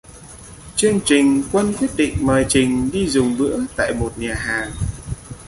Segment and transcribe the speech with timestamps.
[0.75, 4.71] Chương trình quân quyết định mời trình đi dùng bữa tại một nhà hàng